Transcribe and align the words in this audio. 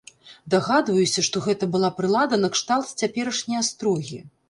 Дагадваюся, 0.53 1.25
што 1.27 1.43
гэта 1.49 1.69
была 1.77 1.93
прылада 2.01 2.43
накшталт 2.49 2.99
цяперашняй 3.07 3.65
астрогі. 3.65 4.19